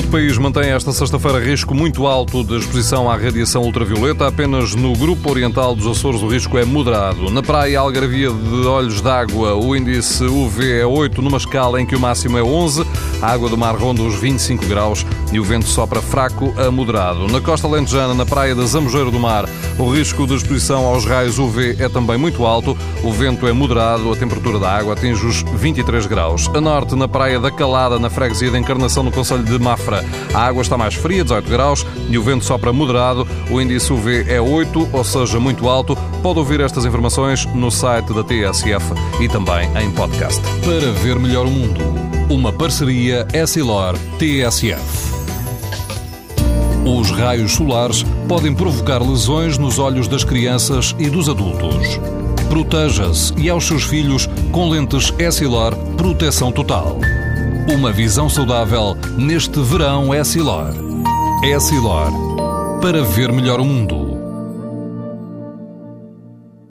[0.00, 4.26] Todo o país mantém esta sexta-feira risco muito alto de exposição à radiação ultravioleta.
[4.26, 7.30] Apenas no grupo oriental dos Açores o risco é moderado.
[7.30, 11.94] Na praia Algarvia de Olhos d'Água, o índice UV é 8, numa escala em que
[11.94, 12.86] o máximo é 11.
[13.20, 17.28] A água do mar ronda os 25 graus e o vento sopra fraco a moderado.
[17.28, 19.46] Na costa lentejana, na praia da Zambujeira do Mar,
[19.78, 22.74] o risco de exposição aos raios UV é também muito alto.
[23.04, 26.48] O vento é moderado, a temperatura da água atinge os 23 graus.
[26.54, 29.89] A norte, na praia da Calada, na freguesia da Encarnação, no Conselho de Mafra,
[30.32, 33.26] A água está mais fria, 18 graus, e o vento sopra moderado.
[33.50, 35.96] O índice UV é 8, ou seja, muito alto.
[36.22, 40.40] Pode ouvir estas informações no site da TSF e também em podcast.
[40.64, 41.80] Para ver melhor o mundo,
[42.28, 45.10] uma parceria Essilor-TSF.
[46.84, 52.00] Os raios solares podem provocar lesões nos olhos das crianças e dos adultos.
[52.48, 56.98] Proteja-se e aos seus filhos com lentes Essilor Proteção Total.
[57.74, 60.74] Uma visão saudável neste verão é Silor.
[61.44, 62.10] É Silor.
[62.80, 64.09] Para ver melhor o mundo.